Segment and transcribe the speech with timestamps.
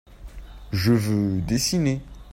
[0.71, 2.01] Je veux dessiner.